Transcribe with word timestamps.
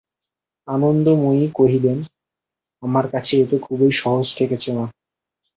আনন্দময়ী 0.67 1.45
কহিলেন, 1.55 1.97
আমার 2.83 3.05
কাছে 3.13 3.33
এ 3.37 3.49
তো 3.49 3.57
খুবই 3.59 3.89
সহজ 4.01 4.27
ঠেকছে 4.37 4.69
মা! 4.73 4.85